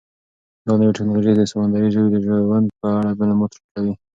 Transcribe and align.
دا 0.65 0.73
نوې 0.79 0.95
ټیکنالوژي 0.95 1.33
د 1.35 1.41
سمندري 1.51 1.87
ژویو 1.93 2.13
د 2.13 2.17
ژوند 2.25 2.65
په 2.79 2.87
اړه 2.97 3.11
معلومات 3.19 3.51
راټولوي. 3.53 3.93